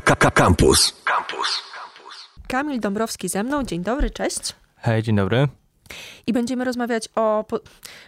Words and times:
Campus. 0.00 0.92
Campus. 1.04 1.62
Kamil 2.48 2.80
Dąbrowski 2.80 3.28
ze 3.28 3.42
mną. 3.42 3.62
Dzień 3.62 3.82
dobry, 3.82 4.10
cześć. 4.10 4.54
Hej, 4.76 5.02
dzień 5.02 5.16
dobry. 5.16 5.48
I 6.26 6.32
będziemy 6.32 6.64
rozmawiać 6.64 7.08
o... 7.14 7.44
Po... 7.48 7.60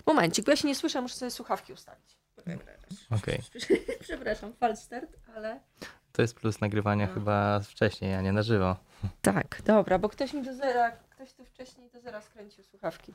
Momencik, 0.06 0.44
bo 0.44 0.50
ja 0.50 0.56
się 0.56 0.68
nie 0.68 0.74
słyszę, 0.74 1.00
muszę 1.00 1.14
sobie 1.14 1.30
słuchawki 1.30 1.72
ustawić. 1.72 2.18
Okej. 3.10 3.42
Przepraszam, 4.00 4.52
false 4.52 4.82
start, 4.82 5.16
ale... 5.36 5.60
To 6.12 6.22
jest 6.22 6.34
plus 6.34 6.60
nagrywania 6.60 7.06
chyba 7.06 7.60
wcześniej, 7.60 8.14
a 8.14 8.20
nie 8.20 8.32
na 8.32 8.42
żywo. 8.42 8.76
Tak, 9.22 9.62
dobra, 9.64 9.98
bo 9.98 10.08
ktoś 10.08 10.32
mi 10.32 10.42
do 10.42 10.54
zera, 10.54 10.90
ktoś 10.90 11.32
tu 11.32 11.44
wcześniej 11.44 11.90
do 11.90 12.00
zera 12.00 12.22
skręcił 12.22 12.64
słuchawki. 12.64 13.14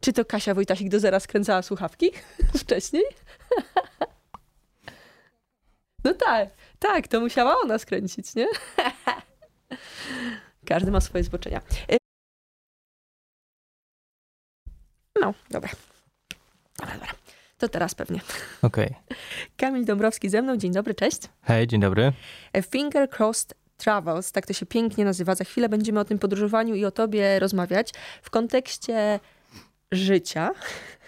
Czy 0.00 0.12
to 0.12 0.24
Kasia 0.24 0.54
Wojtasik 0.54 0.88
do 0.88 1.00
zera 1.00 1.20
skręcała 1.20 1.62
słuchawki 1.62 2.10
wcześniej? 2.62 3.04
No 6.06 6.14
tak, 6.14 6.48
tak, 6.78 7.08
to 7.08 7.20
musiała 7.20 7.56
ona 7.64 7.78
skręcić, 7.78 8.34
nie? 8.34 8.46
Każdy 10.68 10.90
ma 10.90 11.00
swoje 11.00 11.24
zboczenia. 11.24 11.60
Y- 11.92 11.96
No, 15.20 15.34
dobra. 15.50 15.70
Dobra, 16.78 16.94
dobra. 16.94 17.12
To 17.58 17.68
teraz 17.68 17.94
pewnie. 17.94 18.20
Okej. 18.62 18.94
Kamil 19.56 19.84
Dąbrowski 19.84 20.28
ze 20.28 20.42
mną. 20.42 20.56
Dzień 20.56 20.72
dobry, 20.72 20.94
cześć. 20.94 21.20
Hej, 21.42 21.66
dzień 21.66 21.80
dobry. 21.80 22.12
Finger 22.70 23.08
Crossed 23.10 23.54
Travels, 23.76 24.32
tak 24.32 24.46
to 24.46 24.52
się 24.52 24.66
pięknie 24.66 25.04
nazywa. 25.04 25.34
Za 25.34 25.44
chwilę 25.44 25.68
będziemy 25.68 26.00
o 26.00 26.04
tym 26.04 26.18
podróżowaniu 26.18 26.74
i 26.74 26.84
o 26.84 26.90
tobie 26.90 27.38
rozmawiać 27.38 27.92
w 28.22 28.30
kontekście 28.30 29.20
życia, 29.92 30.50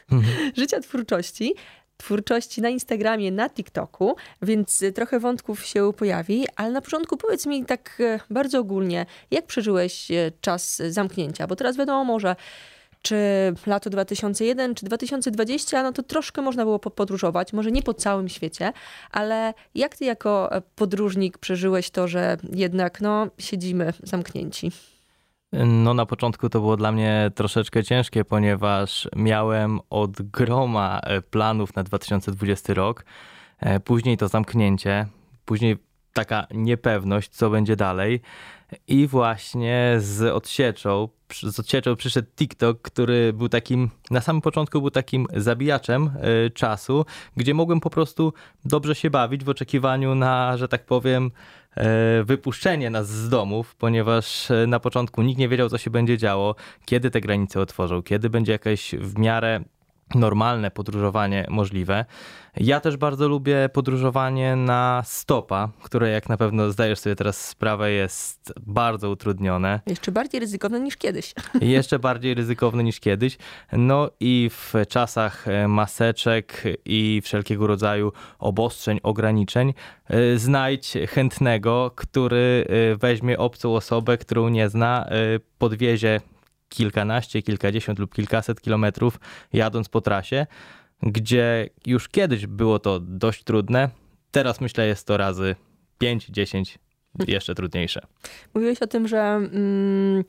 życia 0.57 0.81
twórczości. 0.81 1.55
Twórczości 1.99 2.63
na 2.63 2.69
Instagramie, 2.69 3.33
na 3.33 3.51
TikToku, 3.51 4.17
więc 4.43 4.83
y, 4.83 4.93
trochę 4.93 5.21
wątków 5.21 5.65
się 5.65 5.93
pojawi, 5.93 6.47
ale 6.57 6.73
na 6.73 6.81
początku 6.81 7.17
powiedz 7.17 7.47
mi 7.47 7.65
tak 7.65 8.01
e, 8.01 8.21
bardzo 8.31 8.59
ogólnie, 8.59 9.07
jak 9.31 9.47
przeżyłeś 9.47 10.11
e, 10.11 10.33
czas 10.41 10.83
zamknięcia? 10.89 11.47
Bo 11.47 11.57
teraz 11.57 11.77
wiadomo, 11.77 12.21
że 12.21 12.37
czy 13.03 13.17
lato 13.67 13.91
2001, 13.91 14.75
czy 14.75 14.85
2020, 14.85 15.83
no 15.83 15.93
to 15.93 16.03
troszkę 16.03 16.43
można 16.43 16.65
było 16.65 16.79
podróżować, 16.79 17.53
może 17.53 17.71
nie 17.71 17.83
po 17.83 17.95
całym 17.95 18.29
świecie, 18.29 18.73
ale 19.11 19.55
jak 19.75 19.97
ty 19.97 20.05
jako 20.05 20.57
e, 20.57 20.63
podróżnik 20.77 21.39
przeżyłeś 21.39 21.91
to, 21.91 22.09
że 22.09 22.37
jednak 22.53 23.01
no, 23.01 23.29
siedzimy 23.39 23.93
zamknięci? 24.03 24.73
No 25.53 25.95
na 25.95 26.07
początku 26.07 26.49
to 26.49 26.61
było 26.61 26.77
dla 26.77 26.93
mnie 26.93 27.31
troszeczkę 27.35 27.85
ciężkie, 27.85 28.25
ponieważ 28.25 29.09
miałem 29.17 29.81
od 29.91 30.23
groma 30.23 31.01
e, 31.01 31.23
planów 31.23 31.77
na 31.77 31.83
2020 31.83 32.75
rok. 32.75 33.05
E, 33.59 33.81
Później 33.81 34.17
to 34.17 34.29
zamknięcie, 34.29 35.07
później 35.45 35.77
taka 36.19 36.47
niepewność, 36.51 37.31
co 37.31 37.51
będzie 37.51 37.77
dalej. 37.77 38.21
I 38.89 39.07
właśnie 39.07 39.97
z 39.99 40.23
odsieczą, 40.23 41.09
z 41.43 41.61
odsieczą 41.61 41.97
przyszedł 41.97 42.29
TikTok, 42.37 42.83
który 42.83 43.33
był 43.33 43.49
takim, 43.49 43.91
na 44.11 44.21
samym 44.21 44.43
początku 44.43 44.81
był 44.81 44.91
takim 44.91 45.27
zabijaczem 45.37 46.11
y, 46.47 46.51
czasu, 46.51 47.05
gdzie 47.37 47.55
mogłem 47.55 47.81
po 47.81 47.91
prostu 47.91 48.33
dobrze 48.65 48.95
się 48.95 49.11
bawić 49.11 49.45
w 49.45 49.49
oczekiwaniu 49.49 50.15
na, 50.15 50.57
że 50.57 50.69
tak 50.69 50.87
powiem, 50.87 51.31
e, 51.77 52.25
wypuszczenie 52.25 52.91
nas 52.91 53.09
z 53.09 53.29
domów, 53.29 53.75
ponieważ 53.77 54.51
e, 54.51 54.67
na 54.67 54.81
początku 54.81 55.23
nikt 55.23 55.39
nie 55.39 55.49
wiedział, 55.49 55.69
co 55.69 55.79
się 55.79 55.91
będzie 55.91 56.19
działo, 56.19 56.55
kiedy 56.85 57.11
te 57.11 57.21
granice 57.21 57.61
otworzą, 57.61 58.03
kiedy 58.03 58.31
będzie 58.31 58.53
jakieś 58.53 58.95
w 58.95 59.19
miarę 59.19 59.65
normalne 60.15 60.71
podróżowanie 60.71 61.47
możliwe. 61.49 62.05
Ja 62.57 62.81
też 62.81 62.97
bardzo 62.97 63.29
lubię 63.29 63.69
podróżowanie 63.73 64.57
na 64.57 65.03
stopa, 65.07 65.69
które 65.83 66.11
jak 66.11 66.29
na 66.29 66.37
pewno 66.37 66.71
zdajesz 66.71 66.99
sobie 66.99 67.17
teraz 67.17 67.49
sprawę 67.49 67.91
jest 67.91 68.53
bardzo 68.61 69.11
utrudnione. 69.11 69.81
Jeszcze 69.87 70.13
bardziej 70.13 70.41
ryzykowne 70.41 70.81
niż 70.81 70.97
kiedyś. 70.97 71.35
Jeszcze 71.61 71.99
bardziej 71.99 72.35
ryzykowne 72.35 72.85
niż 72.85 73.01
kiedyś. 73.01 73.39
No 73.73 74.11
i 74.21 74.51
w 74.53 74.73
czasach 74.89 75.49
e, 75.49 75.69
maseczek 75.69 76.63
i 76.85 77.21
wszelkiego 77.25 77.67
rodzaju 77.67 78.13
obostrzeń, 78.39 79.01
ograniczeń, 79.03 79.75
e, 80.09 80.39
znajdź 80.39 80.93
chętnego, 81.09 81.91
który 81.97 82.67
e, 82.69 82.97
weźmie 82.97 83.39
obcą 83.39 83.75
osobę, 83.75 84.19
którą 84.19 84.49
nie 84.49 84.69
zna, 84.69 85.09
podwiezie 85.59 86.21
kilkanaście, 86.69 87.43
kilkadziesiąt 87.43 87.99
lub 87.99 88.15
kilkaset 88.15 88.61
kilometrów 88.61 89.21
jadąc 89.53 89.89
po 89.89 90.01
trasie, 90.01 90.47
gdzie 91.03 91.69
już 91.87 92.09
kiedyś 92.09 92.47
było 92.47 92.79
to 92.79 93.01
dość 93.01 93.45
trudne. 93.45 93.91
Teraz 94.31 94.61
myślę 94.61 94.87
jest 94.87 95.07
to 95.07 95.17
razy 95.17 95.57
5, 95.99 96.27
10 96.27 96.79
jeszcze 97.27 97.55
trudniejsze. 97.55 98.07
Mówiłeś 98.55 98.83
o 98.83 98.87
tym, 98.87 99.09
że 99.09 99.19
mm, 99.19 100.25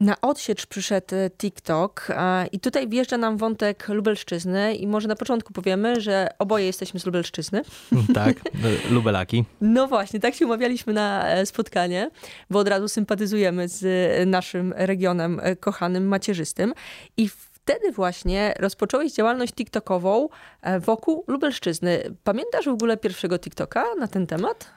na 0.00 0.20
odsiecz 0.20 0.66
przyszedł 0.66 1.14
e, 1.14 1.30
TikTok 1.30 2.08
i 2.52 2.60
tutaj 2.60 2.88
wjeżdża 2.88 3.18
nam 3.18 3.36
wątek 3.36 3.88
Lubelszczyzny 3.88 4.74
i 4.74 4.86
może 4.86 5.08
na 5.08 5.16
początku 5.16 5.52
powiemy, 5.52 6.00
że 6.00 6.28
oboje 6.38 6.66
jesteśmy 6.66 7.00
z 7.00 7.06
Lubelszczyzny. 7.06 7.62
Tak, 8.14 8.36
lubelaki. 8.90 9.44
No 9.60 9.86
właśnie, 9.86 10.20
tak 10.20 10.34
się 10.34 10.46
umawialiśmy 10.46 10.92
na 10.92 11.28
e, 11.28 11.46
spotkanie, 11.46 12.10
bo 12.50 12.58
od 12.58 12.68
razu 12.68 12.88
sympatyzujemy 12.88 13.68
z 13.68 13.84
e, 13.84 14.26
naszym 14.26 14.74
regionem 14.76 15.40
kochanym, 15.60 16.08
macierzystym 16.08 16.72
i 17.16 17.28
wtedy 17.28 17.92
właśnie 17.92 18.54
rozpocząłeś 18.58 19.12
działalność 19.12 19.52
TikTokową 19.52 20.28
wokół 20.80 21.24
Lubelszczyzny. 21.26 22.02
Pamiętasz 22.24 22.64
w 22.64 22.68
ogóle 22.68 22.96
pierwszego 22.96 23.38
TikToka 23.38 23.84
na 23.98 24.08
ten 24.08 24.26
temat? 24.26 24.70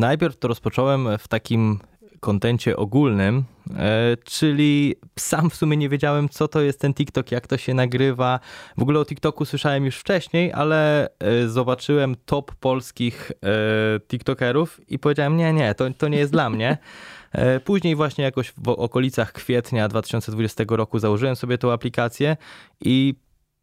Najpierw 0.00 0.36
to 0.36 0.48
rozpocząłem 0.48 1.08
w 1.18 1.28
takim 1.28 1.78
kontencie 2.20 2.76
ogólnym, 2.76 3.44
e, 3.76 4.16
czyli 4.24 4.94
sam 5.18 5.50
w 5.50 5.54
sumie 5.54 5.76
nie 5.76 5.88
wiedziałem, 5.88 6.28
co 6.28 6.48
to 6.48 6.60
jest 6.60 6.80
ten 6.80 6.94
TikTok, 6.94 7.32
jak 7.32 7.46
to 7.46 7.56
się 7.56 7.74
nagrywa. 7.74 8.40
W 8.76 8.82
ogóle 8.82 9.00
o 9.00 9.04
TikToku 9.04 9.44
słyszałem 9.44 9.84
już 9.84 9.96
wcześniej, 9.96 10.52
ale 10.52 11.08
e, 11.18 11.48
zobaczyłem 11.48 12.14
top 12.24 12.54
polskich 12.54 13.32
e, 13.32 14.00
TikTokerów 14.00 14.80
i 14.88 14.98
powiedziałem, 14.98 15.36
nie, 15.36 15.52
nie, 15.52 15.74
to, 15.74 15.84
to 15.98 16.08
nie 16.08 16.18
jest 16.18 16.32
dla 16.32 16.50
mnie. 16.50 16.78
Później 17.64 17.96
właśnie 17.96 18.24
jakoś 18.24 18.52
w 18.56 18.68
okolicach 18.68 19.32
kwietnia 19.32 19.88
2020 19.88 20.64
roku 20.68 20.98
założyłem 20.98 21.36
sobie 21.36 21.58
tą 21.58 21.72
aplikację 21.72 22.36
i 22.80 23.14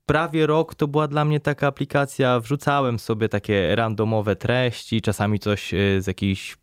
prawie 0.06 0.48
rok 0.48 0.76
to 0.76 0.88
była 0.88 1.08
dla 1.08 1.26
mnie 1.26 1.40
taka 1.40 1.68
aplikacja. 1.68 2.40
Wrzucałem 2.40 3.00
sobie 3.00 3.30
takie 3.30 3.76
randomowe 3.76 4.36
treści, 4.36 5.02
czasami 5.02 5.40
coś 5.40 5.72
z 6.00 6.08
jakiejś 6.08 6.58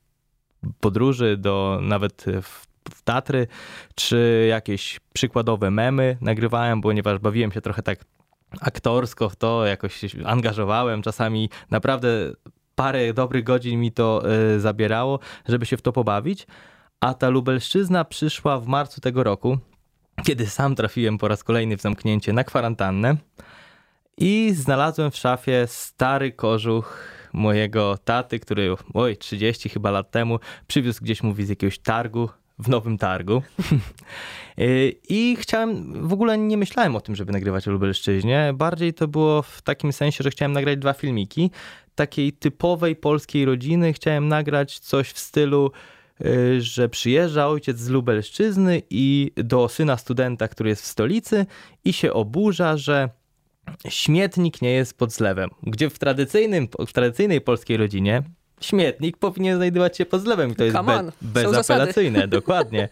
podróży 0.81 1.37
do 1.37 1.78
nawet 1.82 2.25
w, 2.43 2.66
w 2.94 3.03
Tatry, 3.03 3.47
czy 3.94 4.47
jakieś 4.50 5.00
przykładowe 5.12 5.71
memy 5.71 6.16
nagrywałem, 6.21 6.81
ponieważ 6.81 7.19
bawiłem 7.19 7.53
się 7.53 7.60
trochę 7.60 7.82
tak 7.82 8.04
aktorsko 8.60 9.28
w 9.28 9.37
to, 9.37 9.66
jakoś 9.66 9.94
się 9.97 10.09
angażowałem. 10.25 11.03
Czasami 11.03 11.50
naprawdę 11.71 12.32
parę 12.75 13.15
dobrych 13.15 13.44
godzin 13.44 13.81
mi 13.81 13.93
to 13.93 14.22
e, 14.54 14.60
zabierało, 14.60 15.19
żeby 15.48 15.66
się 15.66 15.76
w 15.76 15.82
to 15.82 15.93
pobawić. 15.93 16.47
A 17.00 17.15
ta 17.15 17.28
Lubelszczyzna 17.28 18.04
przyszła 18.04 18.59
w 18.59 18.66
marcu 18.66 19.00
tego 19.00 19.25
roku, 19.25 19.59
kiedy 20.25 20.47
sam 20.47 20.75
trafiłem 20.75 21.19
po 21.19 21.28
raz 21.28 21.44
kolejny 21.44 21.77
w 21.77 21.81
zamknięcie 21.81 22.32
na 22.32 22.44
kwarantannę 22.44 23.16
i 24.16 24.53
znalazłem 24.54 25.10
w 25.10 25.16
szafie 25.16 25.65
stary 25.66 26.32
kożuch 26.32 27.20
mojego 27.33 27.99
taty, 28.05 28.41
który, 28.41 28.75
oj, 28.95 29.17
30 29.17 29.69
chyba 29.69 29.91
lat 29.91 30.11
temu, 30.11 30.39
przywiózł 30.67 31.05
gdzieś, 31.05 31.23
mówi, 31.23 31.45
z 31.45 31.49
jakiegoś 31.49 31.79
targu, 31.79 32.29
w 32.61 32.69
nowym 32.69 32.99
targu. 32.99 33.43
Y, 34.59 34.95
I 35.09 35.37
chciałem, 35.41 35.93
w 36.09 36.13
ogóle 36.13 36.39
nie 36.39 36.57
myślałem 36.57 36.97
o 36.97 37.01
tym, 37.01 37.17
żeby 37.17 37.33
nagrywać 37.33 37.69
o 37.69 37.71
Lubelszczyźnie. 37.71 38.53
Bardziej 38.55 38.95
to 38.95 39.09
było 39.09 39.43
w 39.43 39.63
takim 39.63 39.93
sensie, 39.93 40.25
że 40.25 40.31
chciałem 40.31 40.53
nagrać 40.53 40.79
dwa 40.79 40.93
filmiki. 40.93 41.51
Takiej 41.95 42.33
typowej 42.33 42.97
polskiej 42.97 43.45
rodziny. 43.45 43.93
Chciałem 43.93 44.29
nagrać 44.29 44.79
coś 44.79 45.11
w 45.11 45.19
stylu, 45.19 45.71
y, 46.21 46.60
że 46.63 46.89
przyjeżdża 46.89 47.49
ojciec 47.49 47.78
z 47.78 47.89
Lubelszczyzny 47.89 48.83
i 48.91 49.33
do 49.37 49.69
syna 49.69 49.97
studenta, 49.97 50.49
który 50.49 50.71
jest 50.71 50.83
w 50.83 50.87
stolicy 50.87 51.47
i 51.84 51.93
się 51.93 52.13
oburza, 52.13 52.77
że 52.77 53.09
śmietnik 53.89 54.63
nie 54.63 54.72
jest 54.72 54.99
pod 54.99 55.13
zlewem. 55.13 55.51
Gdzie 55.63 55.91
w, 55.91 55.99
tradycyjnym, 55.99 56.69
w 56.87 56.93
tradycyjnej 56.93 57.41
polskiej 57.41 57.77
rodzinie 57.77 58.22
śmietnik 58.61 59.17
powinien 59.17 59.57
znajdować 59.57 59.97
się 59.97 60.07
pod 60.07 60.22
zlewem 60.22 60.51
i 60.51 60.55
to 60.55 60.65
jest 60.65 60.77
be, 60.77 61.13
bezapelacyjne, 61.22 62.28
dokładnie. 62.28 62.89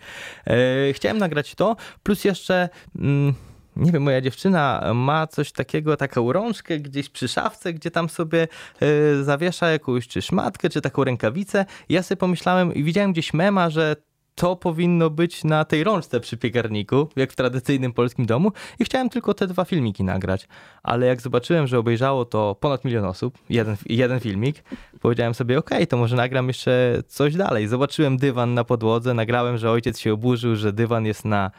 E, 0.46 0.92
chciałem 0.92 1.18
nagrać 1.18 1.54
to, 1.54 1.76
plus 2.02 2.24
jeszcze... 2.24 2.68
Mm, 2.96 3.34
nie 3.76 3.92
wiem, 3.92 4.02
moja 4.02 4.20
dziewczyna 4.20 4.90
ma 4.94 5.26
coś 5.26 5.52
takiego, 5.52 5.96
taką 5.96 6.32
rączkę 6.32 6.78
gdzieś 6.78 7.08
przy 7.08 7.28
szafce, 7.28 7.72
gdzie 7.72 7.90
tam 7.90 8.08
sobie 8.08 8.48
e, 8.80 9.24
zawiesza 9.24 9.70
jakąś 9.70 10.08
czy 10.08 10.22
szmatkę, 10.22 10.70
czy 10.70 10.80
taką 10.80 11.04
rękawicę. 11.04 11.64
Ja 11.88 12.02
sobie 12.02 12.16
pomyślałem 12.16 12.74
i 12.74 12.84
widziałem 12.84 13.12
gdzieś 13.12 13.34
mema, 13.34 13.70
że 13.70 13.96
to 14.38 14.56
powinno 14.56 15.10
być 15.10 15.44
na 15.44 15.64
tej 15.64 15.84
rączce 15.84 16.20
przy 16.20 16.36
piekarniku, 16.36 17.08
jak 17.16 17.32
w 17.32 17.36
tradycyjnym 17.36 17.92
polskim 17.92 18.26
domu 18.26 18.52
i 18.78 18.84
chciałem 18.84 19.08
tylko 19.08 19.34
te 19.34 19.46
dwa 19.46 19.64
filmiki 19.64 20.04
nagrać. 20.04 20.48
Ale 20.82 21.06
jak 21.06 21.20
zobaczyłem, 21.20 21.66
że 21.66 21.78
obejrzało 21.78 22.24
to 22.24 22.54
ponad 22.60 22.84
milion 22.84 23.04
osób, 23.04 23.38
jeden, 23.50 23.76
jeden 23.86 24.20
filmik, 24.20 24.64
powiedziałem 25.00 25.34
sobie, 25.34 25.58
okej, 25.58 25.78
okay, 25.78 25.86
to 25.86 25.96
może 25.96 26.16
nagram 26.16 26.48
jeszcze 26.48 27.02
coś 27.06 27.36
dalej. 27.36 27.68
Zobaczyłem 27.68 28.16
dywan 28.16 28.54
na 28.54 28.64
podłodze, 28.64 29.14
nagrałem, 29.14 29.58
że 29.58 29.70
ojciec 29.70 29.98
się 29.98 30.12
oburzył, 30.12 30.56
że 30.56 30.72
dywan 30.72 31.06
jest 31.06 31.24
na 31.24 31.50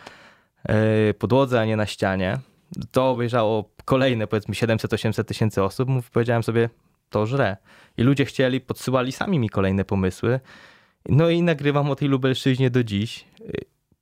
yy, 0.70 1.14
podłodze, 1.14 1.62
a 1.62 1.66
nie 1.66 1.78
na 1.78 1.86
ścianie. 1.86 2.40
To 2.92 3.10
obejrzało 3.10 3.70
kolejne 3.86 4.28
powiedzmy 4.28 4.54
700-800 4.54 5.24
tysięcy 5.24 5.64
osób. 5.64 5.90
Powiedziałem 6.14 6.44
sobie, 6.44 6.70
to 7.10 7.26
żre. 7.26 7.58
I 7.98 8.04
ludzie 8.04 8.26
chcieli, 8.26 8.62
podsyłali 8.62 9.12
sami 9.12 9.40
mi 9.40 9.50
kolejne 9.50 9.86
pomysły. 9.86 10.40
No 11.10 11.30
i 11.30 11.42
nagrywam 11.42 11.92
o 11.92 11.96
tej 11.96 12.08
Lubelszczyźnie 12.08 12.70
do 12.70 12.84
dziś. 12.84 13.26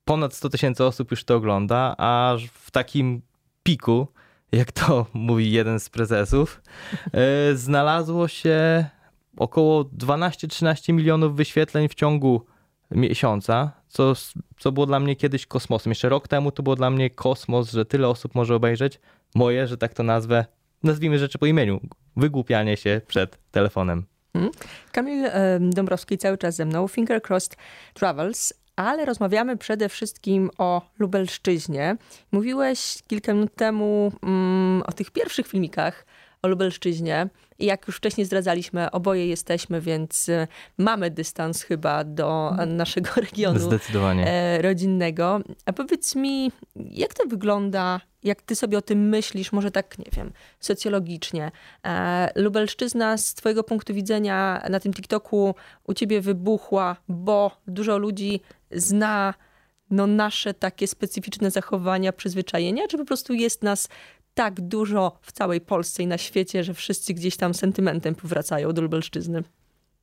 Ponad 0.04 0.34
100 0.34 0.48
tysięcy 0.48 0.84
osób 0.84 1.10
już 1.10 1.24
to 1.24 1.36
ogląda, 1.36 1.94
a 1.98 2.36
w 2.52 2.70
takim 2.70 3.22
piku, 3.62 4.08
jak 4.52 4.72
to 4.72 5.06
mówi 5.12 5.52
jeden 5.52 5.80
z 5.80 5.88
prezesów, 5.88 6.62
e, 7.12 7.54
znalazło 7.54 8.28
się 8.28 8.86
około 9.36 9.84
12-13 9.84 10.92
milionów 10.92 11.36
wyświetleń 11.36 11.88
w 11.88 11.94
ciągu 11.94 12.46
miesiąca, 12.90 13.72
co, 13.88 14.12
co 14.58 14.72
było 14.72 14.86
dla 14.86 15.00
mnie 15.00 15.16
kiedyś 15.16 15.46
kosmosem. 15.46 15.90
Jeszcze 15.90 16.08
rok 16.08 16.28
temu 16.28 16.52
to 16.52 16.62
było 16.62 16.76
dla 16.76 16.90
mnie 16.90 17.10
kosmos, 17.10 17.72
że 17.72 17.84
tyle 17.84 18.08
osób 18.08 18.34
może 18.34 18.54
obejrzeć 18.54 19.00
moje, 19.34 19.66
że 19.66 19.76
tak 19.76 19.94
to 19.94 20.02
nazwę, 20.02 20.44
nazwijmy 20.82 21.18
rzeczy 21.18 21.38
po 21.38 21.46
imieniu, 21.46 21.80
wygłupianie 22.16 22.76
się 22.76 23.00
przed 23.06 23.38
telefonem. 23.50 24.06
Hmm. 24.38 24.52
Kamil 24.92 25.24
Dąbrowski 25.60 26.18
cały 26.18 26.38
czas 26.38 26.56
ze 26.56 26.64
mną, 26.64 26.88
Finger 26.88 27.22
Crossed 27.22 27.56
Travels, 27.94 28.52
ale 28.76 29.04
rozmawiamy 29.04 29.56
przede 29.56 29.88
wszystkim 29.88 30.50
o 30.58 30.82
Lubelszczyźnie. 30.98 31.96
Mówiłeś 32.32 32.98
kilka 33.06 33.34
minut 33.34 33.54
temu 33.54 34.12
mm, 34.22 34.82
o 34.86 34.92
tych 34.92 35.10
pierwszych 35.10 35.46
filmikach 35.46 36.04
o 36.42 36.48
Lubelszczyźnie. 36.48 37.28
I 37.58 37.66
jak 37.66 37.86
już 37.86 37.96
wcześniej 37.96 38.24
zdradzaliśmy, 38.24 38.90
oboje 38.90 39.26
jesteśmy, 39.26 39.80
więc 39.80 40.28
y, 40.28 40.46
mamy 40.78 41.10
dystans 41.10 41.62
chyba 41.62 42.04
do 42.04 42.56
naszego 42.66 43.10
regionu 43.20 43.58
Zdecydowanie. 43.58 44.26
E, 44.26 44.62
rodzinnego. 44.62 45.40
A 45.66 45.72
powiedz 45.72 46.14
mi, 46.14 46.52
jak 46.76 47.14
to 47.14 47.24
wygląda, 47.28 48.00
jak 48.22 48.42
ty 48.42 48.56
sobie 48.56 48.78
o 48.78 48.82
tym 48.82 49.08
myślisz, 49.08 49.52
może 49.52 49.70
tak, 49.70 49.98
nie 49.98 50.10
wiem, 50.16 50.32
socjologicznie. 50.60 51.50
E, 51.86 52.30
Lubelszczyzna 52.34 53.16
z 53.16 53.34
twojego 53.34 53.64
punktu 53.64 53.94
widzenia 53.94 54.62
na 54.70 54.80
tym 54.80 54.92
TikToku 54.92 55.54
u 55.84 55.94
ciebie 55.94 56.20
wybuchła, 56.20 56.96
bo 57.08 57.50
dużo 57.66 57.98
ludzi 57.98 58.40
zna 58.70 59.34
no, 59.90 60.06
nasze 60.06 60.54
takie 60.54 60.86
specyficzne 60.86 61.50
zachowania, 61.50 62.12
przyzwyczajenia, 62.12 62.88
czy 62.88 62.98
po 62.98 63.04
prostu 63.04 63.34
jest 63.34 63.62
nas 63.62 63.88
tak 64.38 64.60
dużo 64.60 65.18
w 65.22 65.32
całej 65.32 65.60
Polsce 65.60 66.02
i 66.02 66.06
na 66.06 66.18
świecie, 66.18 66.64
że 66.64 66.74
wszyscy 66.74 67.14
gdzieś 67.14 67.36
tam 67.36 67.54
sentymentem 67.54 68.14
powracają 68.14 68.72
do 68.72 68.82
Lubelszczyzny. 68.82 69.42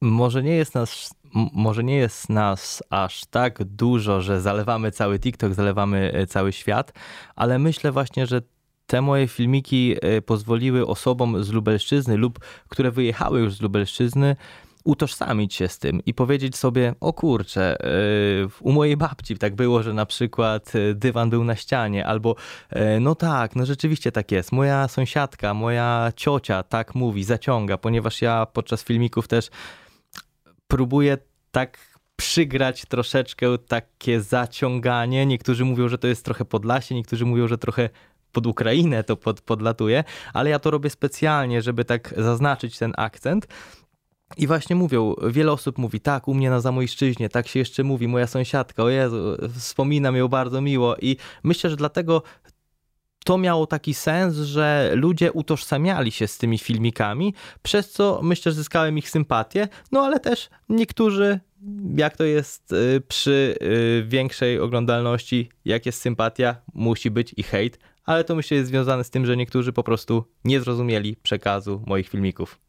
Może 0.02 0.44
nie 0.44 0.56
jest 0.56 0.76
nas, 0.76 1.16
może 1.54 1.84
nie 1.84 1.96
jest 1.96 2.30
nas 2.30 2.84
aż 2.90 3.26
tak 3.26 3.64
dużo, 3.64 4.22
że 4.22 4.42
zalewamy 4.42 4.92
cały 4.92 5.20
TikTok, 5.20 5.54
zalewamy 5.54 6.12
e, 6.14 6.28
cały 6.28 6.52
świat, 6.52 6.94
ale 7.36 7.60
myślę 7.60 7.92
właśnie, 7.92 8.28
że 8.28 8.42
te 8.88 9.02
moje 9.02 9.28
filmiki 9.28 9.96
e, 10.02 10.22
pozwoliły 10.22 10.88
osobom 10.88 11.44
z 11.44 11.52
Lubelszczyzny 11.52 12.18
lub 12.18 12.40
które 12.70 12.92
wyjechały 12.92 13.40
już 13.40 13.54
z 13.54 13.62
Lubelszczyzny 13.62 14.36
utożsamić 14.86 15.54
się 15.54 15.68
z 15.68 15.80
tym 15.80 16.02
i 16.06 16.14
powiedzieć 16.14 16.58
sobie, 16.58 16.94
o 17.00 17.14
kurczę, 17.14 17.78
yy, 18.42 18.50
u 18.62 18.72
mojej 18.72 18.98
babci 18.98 19.38
tak 19.38 19.56
było, 19.56 19.84
że 19.84 19.94
na 19.94 20.06
przykład 20.06 20.74
yy, 20.74 20.96
dywan 20.96 21.30
był 21.30 21.44
na 21.44 21.56
ścianie, 21.56 22.06
albo 22.06 22.36
yy, 22.72 23.00
no 23.00 23.16
tak, 23.16 23.56
no 23.56 23.66
rzeczywiście 23.66 24.12
tak 24.12 24.32
jest. 24.32 24.52
Moja 24.52 24.88
sąsiadka, 24.88 25.54
moja 25.54 26.12
ciocia 26.16 26.64
tak 26.64 26.96
mówi, 26.96 27.24
zaciąga, 27.24 27.78
ponieważ 27.78 28.22
ja 28.22 28.46
podczas 28.46 28.84
filmików 28.84 29.28
też 29.28 29.50
próbuję 30.68 31.18
tak 31.52 31.78
przygrać 32.16 32.86
troszeczkę 32.86 33.58
takie 33.58 34.22
zaciąganie. 34.22 35.26
Niektórzy 35.26 35.66
mówią, 35.66 35.90
że 35.90 35.98
to 35.98 36.08
jest 36.08 36.26
trochę 36.26 36.46
Podlasie, 36.46 36.96
niektórzy 36.96 37.26
mówią, 37.26 37.48
że 37.48 37.58
trochę 37.58 37.90
pod 38.32 38.48
Ukrainę 38.48 39.04
to 39.04 39.18
pod, 39.18 39.42
podlatuje, 39.42 40.04
ale 40.34 40.50
ja 40.50 40.60
to 40.60 40.72
robię 40.72 40.90
specjalnie, 40.90 41.62
żeby 41.62 41.86
tak 41.86 42.14
zaznaczyć 42.18 42.78
ten 42.78 42.94
akcent. 42.98 43.48
I 44.38 44.48
właśnie 44.48 44.76
mówią, 44.76 45.14
wiele 45.28 45.52
osób 45.52 45.78
mówi, 45.78 46.00
tak, 46.00 46.28
u 46.28 46.34
mnie 46.34 46.50
na 46.50 46.60
Zamojszczyźnie, 46.60 47.30
tak 47.30 47.48
się 47.48 47.60
jeszcze 47.60 47.84
mówi, 47.84 48.08
moja 48.08 48.28
sąsiadka, 48.28 48.84
o 48.84 48.90
Jezu, 48.90 49.38
wspominam 49.58 50.16
ją 50.16 50.28
bardzo 50.28 50.62
miło. 50.62 50.96
I 51.02 51.18
myślę, 51.44 51.70
że 51.70 51.76
dlatego 51.76 52.24
to 53.26 53.38
miało 53.38 53.68
taki 53.68 53.94
sens, 53.94 54.36
że 54.36 54.92
ludzie 54.96 55.32
utożsamiali 55.32 56.12
się 56.12 56.28
z 56.28 56.38
tymi 56.38 56.58
filmikami, 56.58 57.34
przez 57.62 57.92
co 57.92 58.20
myślę, 58.24 58.52
że 58.52 58.56
zyskałem 58.56 58.98
ich 58.98 59.10
sympatię, 59.10 59.68
no 59.92 60.02
ale 60.02 60.20
też 60.20 60.50
niektórzy, 60.70 61.40
jak 61.98 62.18
to 62.18 62.24
jest 62.24 62.72
y, 62.72 63.02
przy 63.08 63.58
y, 63.62 64.06
większej 64.08 64.60
oglądalności, 64.60 65.50
jak 65.66 65.86
jest 65.86 66.02
sympatia, 66.02 66.56
musi 66.74 67.12
być 67.12 67.34
i 67.38 67.44
hejt, 67.44 67.80
ale 68.04 68.24
to 68.24 68.36
myślę 68.36 68.58
jest 68.58 68.70
związane 68.70 69.04
z 69.04 69.10
tym, 69.10 69.26
że 69.26 69.38
niektórzy 69.38 69.74
po 69.74 69.84
prostu 69.84 70.26
nie 70.44 70.62
zrozumieli 70.62 71.16
przekazu 71.24 71.84
moich 71.86 72.10
filmików 72.10 72.65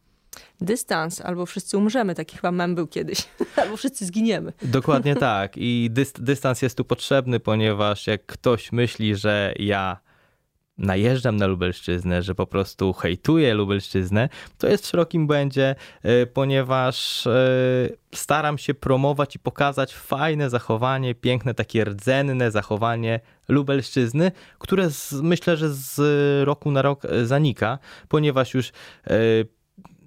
dystans, 0.61 1.21
albo 1.21 1.47
wszyscy 1.47 1.79
umrzemy, 1.79 2.15
taki 2.15 2.37
chyba 2.37 2.53
mem 2.53 2.75
był 2.75 2.87
kiedyś, 2.87 3.19
albo 3.63 3.77
wszyscy 3.77 4.07
zginiemy. 4.07 4.53
Dokładnie 4.63 5.17
tak 5.31 5.53
i 5.57 5.91
dystans 6.19 6.63
jest 6.63 6.77
tu 6.77 6.85
potrzebny, 6.85 7.41
ponieważ 7.41 8.07
jak 8.07 8.27
ktoś 8.27 8.73
myśli, 8.73 9.17
że 9.17 9.55
ja 9.59 10.07
najeżdżam 10.79 11.37
na 11.37 11.47
Lubelszczyznę, 11.47 12.23
że 12.23 12.35
po 12.35 12.47
prostu 12.47 12.93
hejtuję 12.93 13.55
Lubelszczyznę, 13.55 14.29
to 14.59 14.69
jest 14.69 14.87
w 14.87 14.89
szerokim 14.89 15.27
błędzie, 15.27 15.75
e, 16.03 16.27
ponieważ 16.27 17.27
e, 17.27 17.31
staram 18.15 18.59
się 18.59 18.75
promować 18.75 19.37
i 19.37 19.39
pokazać 19.39 19.95
fajne 19.95 20.51
zachowanie, 20.51 21.15
piękne, 21.15 21.55
takie 21.55 21.85
rdzenne 21.85 22.51
zachowanie 22.51 23.21
Lubelszczyzny, 23.49 24.33
które 24.59 24.91
z, 24.91 25.13
myślę, 25.13 25.57
że 25.57 25.75
z 25.75 26.01
roku 26.45 26.71
na 26.71 26.83
rok 26.83 27.05
e, 27.05 27.27
zanika, 27.27 27.79
ponieważ 28.09 28.55
już 28.55 28.73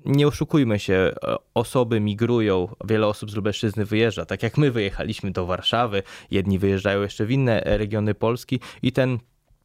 nie 0.05 0.27
oszukujmy 0.27 0.79
się, 0.79 0.93
e, 0.93 1.35
osoby 1.53 1.99
migrują, 1.99 2.67
wiele 2.85 3.07
osób 3.07 3.31
z 3.31 3.35
Lubelszczyzny 3.35 3.85
wyjeżdża, 3.85 4.25
tak 4.25 4.43
jak 4.43 4.57
my 4.57 4.71
wyjechaliśmy 4.71 5.31
do 5.31 5.45
Warszawy, 5.45 6.03
jedni 6.31 6.59
wyjeżdżają 6.59 7.01
jeszcze 7.01 7.25
w 7.25 7.31
inne 7.31 7.61
regiony 7.65 8.15
Polski 8.15 8.59
i 8.81 8.91
ten 8.91 9.19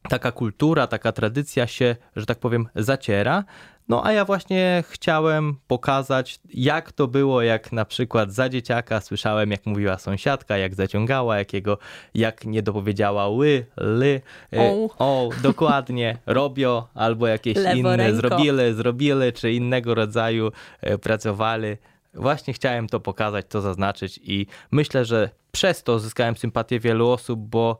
taka 0.09 0.31
kultura, 0.31 0.87
taka 0.87 1.11
tradycja 1.11 1.67
się, 1.67 1.95
że 2.15 2.25
tak 2.25 2.39
powiem, 2.39 2.67
zaciera. 2.75 3.43
No 3.89 4.05
a 4.05 4.11
ja 4.13 4.25
właśnie 4.25 4.83
chciałem 4.89 5.55
pokazać, 5.67 6.39
jak 6.53 6.91
to 6.91 7.07
było, 7.07 7.41
jak 7.41 7.71
na 7.71 7.85
przykład 7.85 8.31
za 8.31 8.49
dzieciaka 8.49 9.01
słyszałem, 9.01 9.51
jak 9.51 9.65
mówiła 9.65 9.97
sąsiadka, 9.97 10.57
jak 10.57 10.75
zaciągała, 10.75 11.37
jakiego, 11.37 11.77
jak 12.13 12.45
nie 12.45 12.63
dopowiedziała 12.63 13.27
ły, 13.27 13.65
ly, 13.77 14.21
y, 14.53 14.57
o, 14.59 14.89
o 14.97 15.29
dokładnie, 15.43 16.17
robio, 16.25 16.87
albo 16.93 17.27
jakieś 17.27 17.57
Lewo 17.57 17.75
inne, 17.75 17.97
ręko. 17.97 18.15
zrobili, 18.15 18.73
zrobili, 18.73 19.33
czy 19.33 19.51
innego 19.51 19.95
rodzaju 19.95 20.51
y, 20.83 20.97
pracowali. 20.97 21.77
Właśnie 22.13 22.53
chciałem 22.53 22.87
to 22.87 22.99
pokazać, 22.99 23.45
to 23.49 23.61
zaznaczyć 23.61 24.19
i 24.23 24.47
myślę, 24.71 25.05
że 25.05 25.29
przez 25.51 25.83
to 25.83 25.99
zyskałem 25.99 26.37
sympatię 26.37 26.79
wielu 26.79 27.09
osób, 27.09 27.39
bo 27.39 27.79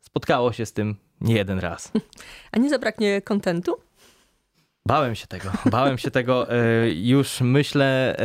spotkało 0.00 0.52
się 0.52 0.66
z 0.66 0.72
tym 0.72 0.96
nie 1.20 1.34
jeden 1.34 1.58
raz. 1.58 1.92
A 2.52 2.58
nie 2.58 2.70
zabraknie 2.70 3.22
kontentu? 3.22 3.76
Bałem 4.86 5.14
się 5.14 5.26
tego, 5.26 5.50
bałem 5.70 5.98
się 5.98 6.10
tego. 6.10 6.50
E, 6.50 6.90
już 6.90 7.40
myślę, 7.40 8.16
e, 8.18 8.24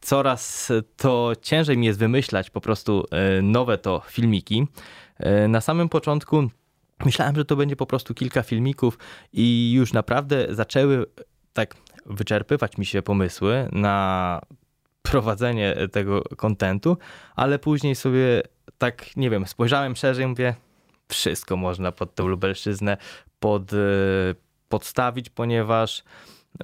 coraz 0.00 0.72
to 0.96 1.32
ciężej 1.42 1.78
mi 1.78 1.86
jest 1.86 1.98
wymyślać 1.98 2.50
po 2.50 2.60
prostu 2.60 3.04
e, 3.10 3.42
nowe 3.42 3.78
to 3.78 4.02
filmiki. 4.06 4.66
Na 5.48 5.60
samym 5.60 5.88
początku 5.88 6.48
myślałem, 7.04 7.36
że 7.36 7.44
to 7.44 7.56
będzie 7.56 7.76
po 7.76 7.86
prostu 7.86 8.14
kilka 8.14 8.42
filmików 8.42 8.98
i 9.32 9.72
już 9.72 9.92
naprawdę 9.92 10.46
zaczęły 10.50 11.06
tak 11.52 11.74
wyczerpywać 12.06 12.78
mi 12.78 12.86
się 12.86 13.02
pomysły 13.02 13.68
na 13.72 14.40
prowadzenie 15.02 15.76
tego 15.92 16.22
kontentu, 16.36 16.96
ale 17.36 17.58
później 17.58 17.94
sobie 17.94 18.42
tak, 18.78 19.16
nie 19.16 19.30
wiem, 19.30 19.46
spojrzałem 19.46 19.96
szerzej 19.96 20.26
mówię, 20.26 20.54
wszystko 21.08 21.56
można 21.56 21.92
pod 21.92 22.14
tą 22.14 22.26
Lubelszczyznę 22.26 22.96
pod, 23.40 23.70
podstawić, 24.68 25.30
ponieważ 25.30 26.04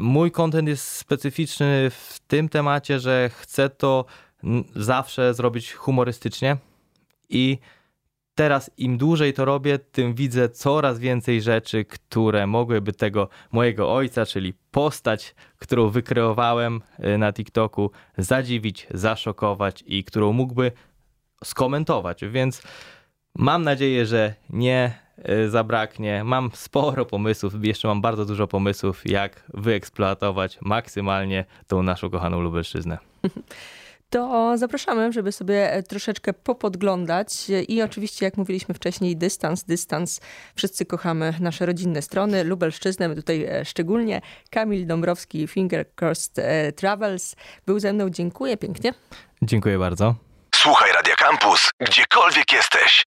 mój 0.00 0.30
kontent 0.30 0.68
jest 0.68 0.88
specyficzny 0.88 1.90
w 1.90 2.18
tym 2.26 2.48
temacie, 2.48 3.00
że 3.00 3.30
chcę 3.32 3.70
to 3.70 4.04
zawsze 4.76 5.34
zrobić 5.34 5.72
humorystycznie 5.72 6.56
i 7.28 7.58
teraz 8.34 8.70
im 8.76 8.98
dłużej 8.98 9.32
to 9.32 9.44
robię, 9.44 9.78
tym 9.78 10.14
widzę 10.14 10.48
coraz 10.48 10.98
więcej 10.98 11.42
rzeczy, 11.42 11.84
które 11.84 12.46
mogłyby 12.46 12.92
tego 12.92 13.28
mojego 13.52 13.94
ojca, 13.94 14.26
czyli 14.26 14.54
postać, 14.70 15.34
którą 15.58 15.88
wykreowałem 15.88 16.82
e, 16.98 17.18
na 17.18 17.32
TikToku, 17.32 17.90
zadziwić, 18.18 18.86
zaszokować 18.90 19.84
i 19.86 20.04
którą 20.04 20.32
mógłby 20.32 20.72
skomentować, 21.44 22.20
więc 22.24 22.62
mam 23.38 23.62
nadzieję, 23.62 24.06
że 24.06 24.34
nie 24.50 24.92
y, 24.92 25.09
zabraknie. 25.48 26.24
Mam 26.24 26.50
sporo 26.54 27.06
pomysłów, 27.06 27.52
jeszcze 27.62 27.88
mam 27.88 28.00
bardzo 28.00 28.24
dużo 28.24 28.46
pomysłów, 28.46 29.02
jak 29.06 29.42
wyeksploatować 29.54 30.58
maksymalnie 30.60 31.44
tą 31.66 31.82
naszą 31.82 32.10
kochaną 32.10 32.40
Lubelszczyznę. 32.40 32.98
to 34.10 34.52
zapraszamy, 34.58 35.12
żeby 35.12 35.32
sobie 35.32 35.72
e, 35.72 35.82
troszeczkę 35.82 36.32
popodglądać 36.32 37.50
i 37.68 37.82
oczywiście, 37.82 38.24
jak 38.24 38.36
mówiliśmy 38.36 38.74
wcześniej, 38.74 39.16
dystans, 39.16 39.64
dystans. 39.64 40.20
Wszyscy 40.54 40.86
kochamy 40.86 41.34
nasze 41.40 41.66
rodzinne 41.66 42.02
strony, 42.02 42.44
Lubelszczyznę, 42.44 43.08
my 43.08 43.14
tutaj 43.14 43.44
e, 43.44 43.64
szczególnie. 43.64 44.20
Kamil 44.50 44.86
Dąbrowski, 44.86 45.48
Finger 45.48 45.86
Crossed 46.00 46.38
e, 46.38 46.72
Travels 46.72 47.36
był 47.66 47.80
ze 47.80 47.92
mną. 47.92 48.10
Dziękuję 48.10 48.56
pięknie. 48.56 48.94
Dziękuję 49.42 49.78
bardzo. 49.78 50.14
Słuchaj 50.54 50.92
Radio 50.92 51.14
Campus, 51.18 51.70
gdziekolwiek 51.80 52.52
jesteś. 52.52 53.09